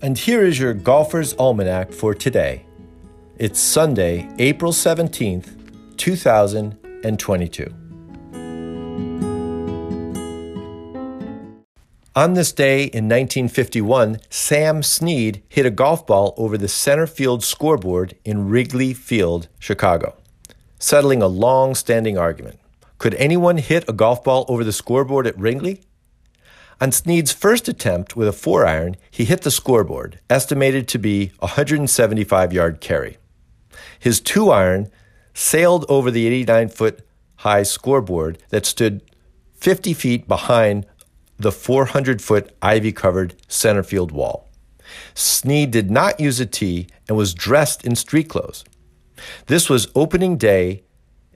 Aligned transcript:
And 0.00 0.16
here 0.16 0.44
is 0.44 0.60
your 0.60 0.74
Golfer's 0.74 1.34
Almanac 1.40 1.92
for 1.92 2.14
today. 2.14 2.64
It's 3.36 3.58
Sunday, 3.58 4.28
April 4.38 4.70
17th, 4.70 5.96
2022. 5.96 7.74
On 12.14 12.34
this 12.34 12.52
day 12.52 12.84
in 12.84 13.08
1951, 13.08 14.20
Sam 14.30 14.84
Snead 14.84 15.42
hit 15.48 15.66
a 15.66 15.70
golf 15.70 16.06
ball 16.06 16.32
over 16.36 16.56
the 16.56 16.68
center 16.68 17.08
field 17.08 17.42
scoreboard 17.42 18.16
in 18.24 18.48
Wrigley 18.48 18.94
Field, 18.94 19.48
Chicago, 19.58 20.16
settling 20.78 21.22
a 21.22 21.26
long 21.26 21.74
standing 21.74 22.16
argument. 22.16 22.60
Could 22.98 23.14
anyone 23.14 23.56
hit 23.56 23.88
a 23.88 23.92
golf 23.92 24.22
ball 24.22 24.44
over 24.48 24.62
the 24.62 24.72
scoreboard 24.72 25.26
at 25.26 25.36
Wrigley? 25.36 25.82
On 26.80 26.92
Snead's 26.92 27.32
first 27.32 27.68
attempt 27.68 28.14
with 28.14 28.28
a 28.28 28.32
four 28.32 28.64
iron, 28.64 28.96
he 29.10 29.24
hit 29.24 29.42
the 29.42 29.50
scoreboard, 29.50 30.20
estimated 30.30 30.86
to 30.88 30.98
be 30.98 31.32
a 31.40 31.46
175 31.46 32.52
yard 32.52 32.80
carry. 32.80 33.18
His 33.98 34.20
two 34.20 34.50
iron 34.50 34.88
sailed 35.34 35.84
over 35.88 36.10
the 36.10 36.26
89 36.26 36.68
foot 36.68 37.06
high 37.36 37.64
scoreboard 37.64 38.38
that 38.50 38.64
stood 38.64 39.02
50 39.54 39.92
feet 39.92 40.28
behind 40.28 40.86
the 41.36 41.50
400 41.50 42.22
foot 42.22 42.54
ivy 42.62 42.92
covered 42.92 43.34
center 43.48 43.82
field 43.82 44.12
wall. 44.12 44.48
Snead 45.14 45.72
did 45.72 45.90
not 45.90 46.20
use 46.20 46.38
a 46.38 46.46
tee 46.46 46.86
and 47.08 47.16
was 47.16 47.34
dressed 47.34 47.84
in 47.84 47.96
street 47.96 48.28
clothes. 48.28 48.64
This 49.46 49.68
was 49.68 49.88
opening 49.96 50.36
day 50.36 50.84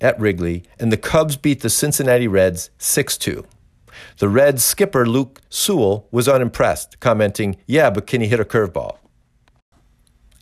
at 0.01 0.19
Wrigley, 0.21 0.65
and 0.79 0.93
the 0.93 0.97
Cubs 0.97 1.37
beat 1.37 1.61
the 1.61 1.71
Cincinnati 1.71 2.29
Reds 2.29 2.71
6 2.79 3.19
2. 3.19 3.45
The 4.19 4.29
Reds 4.29 4.63
skipper 4.63 5.07
Luke 5.07 5.41
Sewell 5.49 6.09
was 6.11 6.29
unimpressed, 6.29 7.01
commenting, 7.01 7.57
Yeah, 7.67 7.91
but 7.91 8.07
can 8.07 8.21
he 8.21 8.29
hit 8.29 8.41
a 8.41 8.45
curveball? 8.45 8.99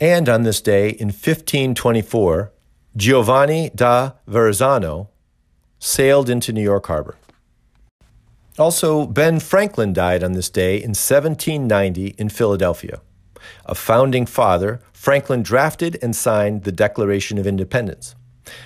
And 0.01 0.29
on 0.29 0.43
this 0.43 0.61
day 0.61 0.91
in 0.91 1.09
1524, 1.09 2.53
Giovanni 2.97 3.71
da 3.75 4.13
Verrazzano 4.29 5.09
sailed 5.79 6.31
into 6.31 6.53
New 6.53 6.63
York 6.63 6.87
Harbor. 6.87 7.17
Also, 8.59 9.07
Ben 9.07 9.41
Franklin 9.41 9.93
died 9.93 10.23
on 10.23 10.33
this 10.33 10.51
day 10.51 10.77
in 10.77 10.91
1790 10.91 12.15
in 12.19 12.29
Philadelphia. 12.29 13.01
A 13.65 13.75
founding 13.75 14.27
father, 14.27 14.81
Franklin 14.93 15.43
drafted 15.43 15.99
and 16.03 16.15
signed 16.15 16.65
the 16.65 16.73
Declaration 16.73 17.39
of 17.39 17.47
Independence. 17.47 18.15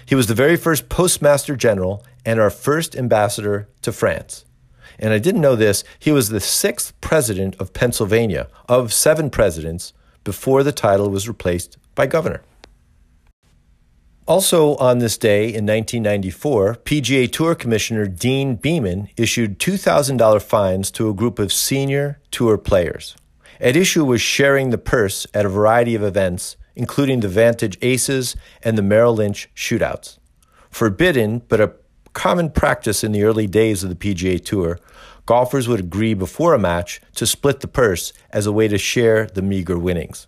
He 0.06 0.14
was 0.14 0.26
the 0.26 0.34
very 0.34 0.56
first 0.56 0.88
postmaster 0.88 1.54
general 1.56 2.04
and 2.24 2.40
our 2.40 2.50
first 2.50 2.96
ambassador 2.96 3.68
to 3.82 3.92
France. 3.92 4.43
And 4.98 5.12
I 5.12 5.18
didn't 5.18 5.40
know 5.40 5.56
this, 5.56 5.84
he 5.98 6.12
was 6.12 6.28
the 6.28 6.40
sixth 6.40 6.98
president 7.00 7.56
of 7.56 7.72
Pennsylvania, 7.72 8.48
of 8.68 8.92
seven 8.92 9.30
presidents, 9.30 9.92
before 10.24 10.62
the 10.62 10.72
title 10.72 11.10
was 11.10 11.28
replaced 11.28 11.76
by 11.94 12.06
governor. 12.06 12.42
Also 14.26 14.76
on 14.76 15.00
this 15.00 15.18
day 15.18 15.44
in 15.44 15.66
1994, 15.66 16.76
PGA 16.76 17.30
Tour 17.30 17.54
Commissioner 17.54 18.06
Deane 18.06 18.56
Beman 18.56 19.08
issued 19.18 19.58
$2,000 19.58 20.40
fines 20.40 20.90
to 20.92 21.10
a 21.10 21.14
group 21.14 21.38
of 21.38 21.52
senior 21.52 22.20
tour 22.30 22.56
players. 22.56 23.16
At 23.60 23.76
issue 23.76 24.04
was 24.04 24.22
sharing 24.22 24.70
the 24.70 24.78
purse 24.78 25.26
at 25.34 25.44
a 25.44 25.50
variety 25.50 25.94
of 25.94 26.02
events, 26.02 26.56
including 26.74 27.20
the 27.20 27.28
Vantage 27.28 27.76
Aces 27.82 28.34
and 28.62 28.78
the 28.78 28.82
Merrill 28.82 29.14
Lynch 29.14 29.50
shootouts. 29.54 30.18
Forbidden, 30.70 31.42
but 31.48 31.60
a 31.60 31.74
common 32.14 32.50
practice 32.50 33.04
in 33.04 33.12
the 33.12 33.24
early 33.24 33.46
days 33.46 33.84
of 33.84 33.90
the 33.90 33.96
PGA 33.96 34.42
Tour, 34.42 34.78
golfers 35.26 35.68
would 35.68 35.80
agree 35.80 36.14
before 36.14 36.54
a 36.54 36.58
match 36.58 37.00
to 37.16 37.26
split 37.26 37.60
the 37.60 37.68
purse 37.68 38.12
as 38.30 38.46
a 38.46 38.52
way 38.52 38.68
to 38.68 38.78
share 38.78 39.26
the 39.26 39.42
meager 39.42 39.78
winnings. 39.78 40.26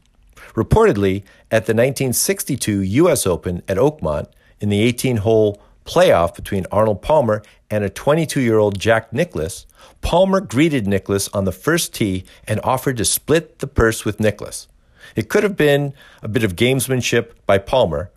Reportedly, 0.54 1.22
at 1.50 1.66
the 1.66 1.74
1962 1.74 2.80
U.S. 2.80 3.26
Open 3.26 3.62
at 3.68 3.76
Oakmont, 3.76 4.26
in 4.60 4.68
the 4.68 4.80
18 4.80 5.18
hole 5.18 5.60
playoff 5.84 6.34
between 6.34 6.66
Arnold 6.72 7.02
Palmer 7.02 7.42
and 7.70 7.84
a 7.84 7.90
22 7.90 8.40
year 8.40 8.58
old 8.58 8.78
Jack 8.78 9.12
Nicklaus, 9.12 9.66
Palmer 10.00 10.40
greeted 10.40 10.86
Nicklaus 10.86 11.28
on 11.28 11.44
the 11.44 11.52
first 11.52 11.94
tee 11.94 12.24
and 12.46 12.60
offered 12.62 12.96
to 12.96 13.04
split 13.04 13.58
the 13.58 13.66
purse 13.66 14.04
with 14.04 14.20
Nicklaus. 14.20 14.66
It 15.14 15.28
could 15.28 15.42
have 15.42 15.56
been 15.56 15.94
a 16.22 16.28
bit 16.28 16.42
of 16.42 16.56
gamesmanship 16.56 17.32
by 17.46 17.58
Palmer, 17.58 18.10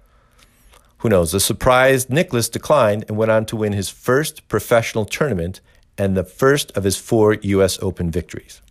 who 0.99 1.09
knows? 1.09 1.31
The 1.31 1.39
surprised 1.39 2.09
Nicklaus 2.09 2.49
declined 2.49 3.05
and 3.07 3.17
went 3.17 3.31
on 3.31 3.45
to 3.47 3.55
win 3.55 3.73
his 3.73 3.89
first 3.89 4.47
professional 4.47 5.05
tournament 5.05 5.61
and 5.97 6.15
the 6.15 6.23
first 6.23 6.75
of 6.77 6.83
his 6.83 6.97
four 6.97 7.35
U.S. 7.35 7.79
Open 7.81 8.11
victories. 8.11 8.61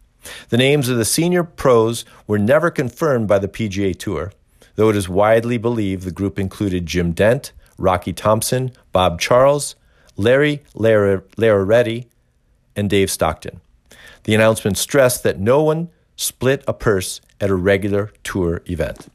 The 0.51 0.59
names 0.59 0.89
of 0.89 0.99
the 0.99 1.05
senior 1.05 1.43
pros 1.43 2.05
were 2.27 2.39
never 2.39 2.71
confirmed 2.71 3.29
by 3.29 3.39
the 3.39 3.49
PGA 3.49 3.99
Tour, 3.99 4.33
though 4.75 4.91
it 4.91 4.97
is 4.97 5.09
widely 5.09 5.57
believed 5.57 6.05
the 6.05 6.13
group 6.13 6.39
included 6.39 6.87
Jim 6.87 7.13
Dent, 7.13 7.53
Rocky 7.79 8.13
Thompson, 8.13 8.73
Bob 8.93 9.21
Charles, 9.21 9.75
Larry 10.17 10.63
Laoretti, 10.75 12.07
and 12.77 12.91
Dave 12.91 13.11
Stockton. 13.11 13.61
The 14.25 14.35
announcement 14.35 14.77
stressed 14.77 15.23
that 15.23 15.39
no 15.41 15.63
one 15.63 15.89
split 16.17 16.63
a 16.69 16.75
purse 16.75 17.23
at 17.41 17.49
a 17.49 17.55
regular 17.55 18.13
tour 18.23 18.63
event. 18.67 19.07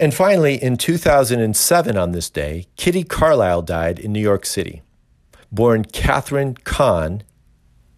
And 0.00 0.14
finally, 0.14 0.54
in 0.54 0.78
2007, 0.78 1.96
on 1.98 2.12
this 2.12 2.30
day, 2.30 2.64
Kitty 2.76 3.04
Carlisle 3.04 3.60
died 3.62 3.98
in 3.98 4.14
New 4.14 4.20
York 4.20 4.46
City. 4.46 4.80
Born 5.52 5.84
Catherine 5.84 6.54
Kahn 6.54 7.22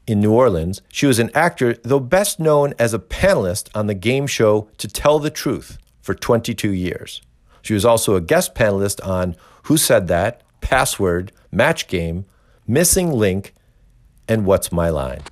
in 0.09 0.21
New 0.21 0.33
Orleans, 0.33 0.83
she 0.89 1.07
was 1.07 1.21
an 1.21 1.31
actor, 1.33 1.75
though 1.85 2.01
best 2.01 2.41
known 2.41 2.75
as 2.77 2.93
a 2.93 2.99
panelist 2.99 3.69
on 3.73 3.87
the 3.87 3.95
game 3.95 4.27
show 4.27 4.69
To 4.79 4.89
Tell 4.89 5.21
the 5.21 5.31
Truth 5.31 5.79
for 6.01 6.13
22 6.13 6.73
years. 6.73 7.23
She 7.63 7.73
was 7.73 7.85
also 7.85 8.17
a 8.17 8.21
guest 8.21 8.57
panelist 8.57 9.07
on 9.07 9.37
Who 9.65 9.77
Said 9.77 10.09
That, 10.09 10.43
Password, 10.61 11.31
Match 11.53 11.87
Game, 11.87 12.25
Missing 12.67 13.13
Link, 13.13 13.55
and 14.27 14.45
What's 14.45 14.73
My 14.73 14.91
Line. 14.91 15.23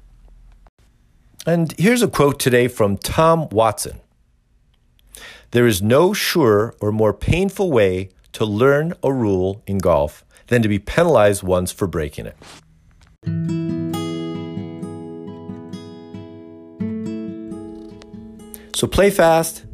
And 1.44 1.74
here's 1.80 2.02
a 2.02 2.06
quote 2.06 2.38
today 2.38 2.68
from 2.68 2.96
Tom 2.96 3.48
Watson 3.48 4.00
there 5.52 5.66
is 5.66 5.82
no 5.82 6.12
surer 6.12 6.74
or 6.80 6.92
more 6.92 7.12
painful 7.12 7.72
way 7.72 8.10
to 8.32 8.44
learn 8.44 8.94
a 9.02 9.12
rule 9.12 9.62
in 9.66 9.78
golf 9.78 10.24
than 10.46 10.62
to 10.62 10.68
be 10.68 10.78
penalized 10.78 11.42
once 11.42 11.72
for 11.72 11.86
breaking 11.86 12.26
it. 12.26 12.36
So 18.74 18.86
play 18.86 19.10
fast, 19.10 19.66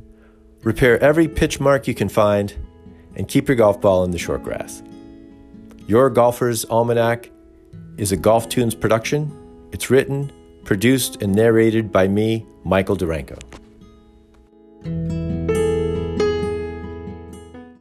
repair 0.63 0.99
every 1.03 1.29
pitch 1.29 1.61
mark 1.61 1.87
you 1.87 1.95
can 1.95 2.09
find, 2.09 2.55
and 3.15 3.29
keep 3.29 3.47
your 3.47 3.57
golf 3.57 3.81
ball 3.81 4.03
in 4.05 4.11
the 4.11 4.19
short 4.19 4.43
grass. 4.43 4.83
Your 5.87 6.11
Golfer's 6.11 6.65
Almanac 6.65 7.31
is 7.99 8.11
a 8.11 8.17
GolfToons 8.17 8.79
production. 8.79 9.31
It's 9.73 9.91
written, 9.91 10.33
produced, 10.65 11.23
and 11.23 11.35
narrated 11.35 11.93
by 11.93 12.09
me, 12.09 12.45
Michael 12.65 12.97
Duranko. 12.97 13.66